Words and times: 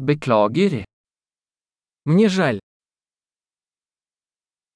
Beklager. 0.00 0.84
Мне 2.06 2.28
жаль. 2.28 2.58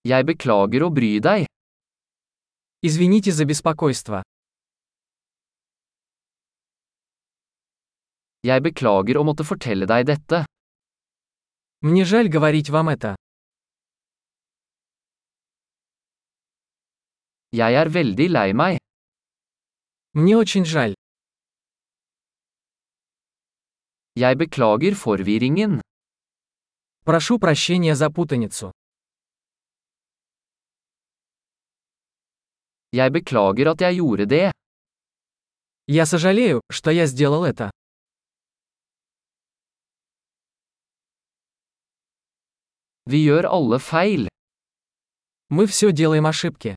Jeg 0.04 0.26
beklager 0.28 0.84
bry 0.92 1.16
deg. 1.18 1.46
Извините 2.82 3.32
за 3.32 3.46
беспокойство. 3.48 4.20
Jeg 8.44 8.60
beklager 8.66 9.16
å 9.16 9.24
måtte 9.24 9.48
fortelle 9.48 9.88
deg 9.88 10.04
dette. 10.12 10.44
Мне 11.80 12.04
жаль 12.04 12.28
говорить 12.28 12.68
вам 12.68 12.92
это. 12.92 13.16
Jeg 17.56 17.72
er 17.80 17.88
veldig 17.88 18.28
lei 18.28 18.52
meg. 18.52 18.76
Мне 20.12 20.36
очень 20.36 20.68
жаль. 20.68 20.92
Jeg 24.16 24.38
beklager 24.38 24.94
forvirringen. 24.94 25.80
Прошу 27.04 27.38
прощения 27.38 27.94
за 27.96 28.10
путаницу. 28.10 28.70
Jeg 32.92 33.10
beklager 33.12 33.70
at 33.72 33.80
jeg 33.80 33.94
gjorde 33.96 34.26
det. 34.26 34.52
Я 35.86 36.06
сожалею, 36.06 36.60
что 36.70 36.90
я 36.90 37.06
сделал 37.06 37.44
это. 37.44 37.70
Vi 43.10 43.18
gjør 43.26 43.44
alle 43.50 43.78
feil. 43.78 44.28
Мы 45.50 45.66
все 45.66 45.92
делаем 45.92 46.26
ошибки. 46.26 46.76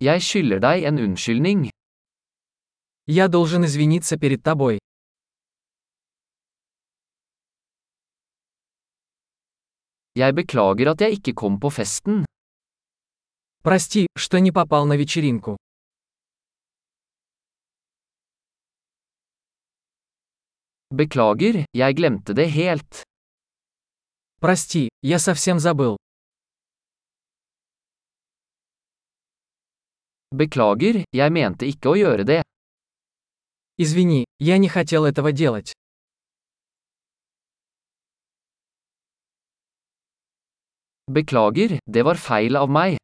Jeg 0.00 0.22
skylder 0.22 0.58
deg 0.58 0.84
en 0.84 0.98
unnskyldning. 0.98 1.77
Я 3.10 3.28
должен 3.28 3.64
извиниться 3.64 4.18
перед 4.18 4.42
тобой. 4.42 4.78
Jeg 10.14 10.34
beklager 10.34 10.90
at 10.92 11.00
jeg 11.00 11.12
ikke 11.16 11.32
kom 11.32 11.56
på 11.58 11.70
festen. 11.70 12.26
Прости, 13.64 14.08
что 14.14 14.38
не 14.38 14.52
попал 14.52 14.84
на 14.84 14.96
вечеринку. 14.98 15.56
Beklager, 20.90 21.64
jeg 21.72 21.96
glemte 21.96 22.34
det 22.34 22.50
helt. 22.50 23.02
Прости, 24.40 24.90
я 25.00 25.18
совсем 25.18 25.58
забыл. 25.58 25.96
Beklager, 30.30 31.04
jeg 31.12 31.32
mente 31.32 31.64
ikke 31.64 31.88
å 31.88 31.96
gjøre 31.96 32.24
det. 32.28 32.47
Извини, 33.80 34.24
я 34.40 34.58
не 34.58 34.68
хотел 34.68 35.04
этого 35.04 35.30
делать. 35.30 35.72
Beklager, 41.06 41.78
det 41.86 42.02
var 42.02 42.16
feil 42.16 42.56
av 42.56 42.68
meg. 42.68 42.98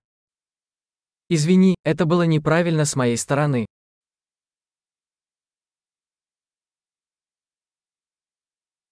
Извини, 1.28 1.76
это 1.84 2.06
было 2.06 2.24
неправильно 2.26 2.84
с 2.84 2.96
моей 2.96 3.16
стороны. 3.16 3.66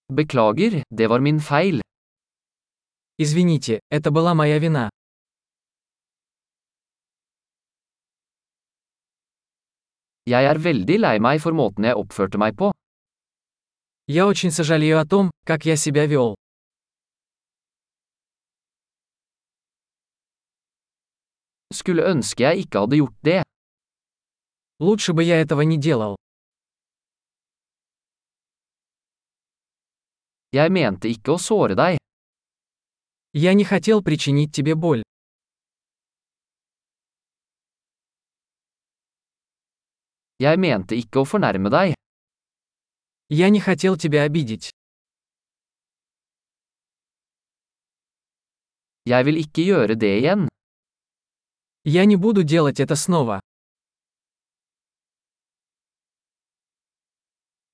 Beklager, 0.08 0.84
det 0.88 1.08
var 1.08 1.18
min 1.18 1.40
feil. 1.40 1.82
Извините, 3.18 3.80
это 3.90 4.12
была 4.12 4.34
моя 4.34 4.60
вина. 4.60 4.91
Jeg 10.30 10.46
er 10.46 10.58
veldig 10.58 11.00
lei 11.02 11.16
meg 11.18 11.40
for 11.42 11.50
måten 11.50 11.82
jeg 11.82 11.98
oppførte 11.98 12.38
meg 12.38 12.54
på. 12.54 12.70
Я 14.06 14.26
очень 14.26 14.52
сожалею 14.52 15.00
о 15.00 15.04
том, 15.04 15.30
как 15.44 15.64
я 15.66 15.76
себя 15.76 16.06
вел. 16.06 16.36
Skulle 21.74 22.06
ønske 22.06 22.42
jeg 22.44 22.66
ikke 22.66 22.78
hadde 22.78 22.96
gjort 22.96 23.18
det. 23.22 23.42
Лучше 24.78 25.12
бы 25.12 25.24
я 25.24 25.40
этого 25.40 25.62
не 25.62 25.78
делал. 25.78 26.16
Jeg 30.52 30.70
mente 30.70 31.08
ikke 31.08 31.34
å 31.34 31.38
såre 31.38 31.74
deg. 31.74 31.98
Я 33.32 33.54
не 33.54 33.64
хотел 33.64 34.02
причинить 34.02 34.52
тебе 34.52 34.74
боль. 34.74 35.02
Jeg 40.42 40.58
mente 40.58 40.96
ikke 40.98 41.22
å 41.22 41.28
fornærme 41.28 41.70
deg. 41.70 41.92
Я 43.30 43.48
не 43.54 43.60
хотел 43.60 43.96
тебя 43.96 44.24
обидеть. 44.26 44.70
Jeg 49.06 49.26
vil 49.26 49.38
ikke 49.38 49.62
gjøre 49.66 49.94
det 49.94 50.10
igjen. 50.18 50.48
Я 51.84 52.04
не 52.06 52.16
буду 52.16 52.42
делать 52.42 52.80
это 52.80 52.96
снова. 52.96 53.40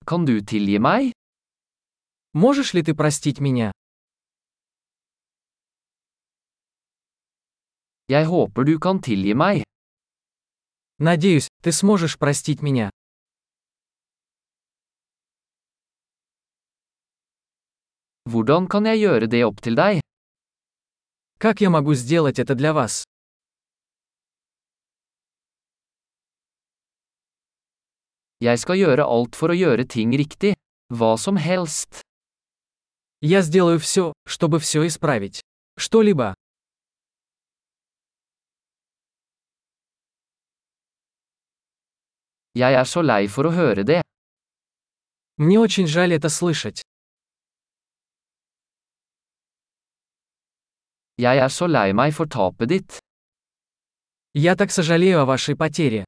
Kan 0.04 0.24
du 0.24 0.40
tilgi 0.40 0.78
meg? 0.78 1.12
Можешь 2.32 2.74
ли 2.74 2.82
ты 2.82 2.94
простить 2.94 3.40
меня? 3.40 3.72
Jeg 8.08 8.24
håper 8.26 8.64
du 8.64 8.78
kan 8.78 9.00
tilgi 9.00 9.34
meg. 9.34 9.67
Надеюсь, 10.98 11.48
ты 11.62 11.70
сможешь 11.70 12.18
простить 12.18 12.60
меня. 12.60 12.90
Hvordan 18.26 18.66
kan 18.68 18.84
jeg 18.84 18.98
gjøre 19.06 19.26
det 19.30 19.44
opp 19.46 19.62
til 19.62 19.78
deg? 19.78 20.02
Как 21.38 21.60
я 21.60 21.70
могу 21.70 21.94
сделать 21.94 22.38
это 22.38 22.54
для 22.54 22.72
вас? 22.74 23.04
Jeg 28.40 28.58
skal 28.58 28.78
gjøre 28.78 29.06
alt 29.06 29.34
for 29.34 29.50
å 29.50 29.56
gjøre 29.58 29.86
ting 29.86 30.10
riktig. 30.14 30.54
Hva 30.90 31.16
som 31.18 31.38
helst. 31.38 32.02
Я 33.20 33.42
сделаю 33.42 33.78
все, 33.78 34.12
чтобы 34.26 34.58
все 34.58 34.86
исправить. 34.86 35.40
Что-либо. 35.76 36.37
Jeg 42.58 42.74
er 42.74 42.86
så 42.90 43.02
lei 43.06 43.28
for 43.30 43.46
å 43.46 43.54
høre 43.54 43.84
det. 43.86 44.00
Мне 45.38 45.58
очень 45.60 45.86
жаль 45.86 46.12
это 46.12 46.28
слышать. 46.28 46.82
Jeg 51.18 51.38
er 51.38 51.50
så 51.54 51.66
lei 51.70 51.92
meg 51.92 52.14
for 52.16 52.26
tapet 52.26 52.68
ditt. 52.68 52.98
Я 54.34 54.56
так 54.56 54.72
сожалею 54.72 55.20
о 55.20 55.24
вашей 55.24 55.54
потере. 55.54 56.04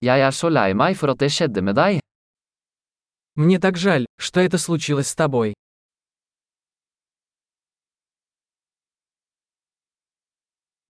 Jeg 0.00 0.20
er 0.20 0.30
så 0.30 0.48
lei 0.48 0.74
meg 0.74 0.94
for 0.94 1.10
at 1.10 1.18
det 1.18 1.32
skjedde 1.34 1.62
med 1.62 1.74
deg. 1.74 1.98
Мне 3.34 3.58
так 3.58 3.76
жаль, 3.76 4.06
что 4.18 4.40
это 4.40 4.58
случилось 4.58 5.08
с 5.08 5.16
тобой. 5.16 5.54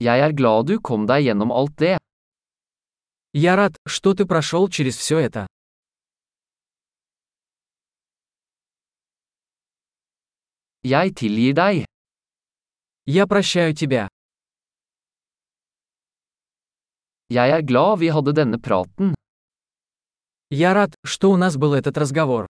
Jeg 0.01 0.21
er 0.23 0.33
glad 0.33 0.67
du 0.71 0.79
kom 0.79 1.07
deg 1.11 1.25
gjennom 1.27 1.51
alt 1.51 1.75
det. 1.83 1.97
Я 3.33 3.57
рад, 3.57 3.75
что 3.87 4.15
ты 4.15 4.27
прошел 4.27 4.69
через 4.69 4.97
все 4.97 5.19
это. 5.19 5.47
Jeg 10.83 11.15
tilgir 11.15 11.55
deg. 11.55 11.85
Я 13.07 13.27
прощаю 13.27 13.75
тебя. 13.75 14.09
Jeg 17.29 17.51
er 17.51 17.63
glad 17.63 17.99
vi 17.99 18.09
hadde 18.09 18.33
denne 18.33 18.59
praten. 18.59 19.15
Я 20.51 20.75
рад, 20.75 20.95
что 21.05 21.31
у 21.31 21.37
нас 21.37 21.57
был 21.57 21.75
этот 21.75 21.99
разговор. 21.99 22.47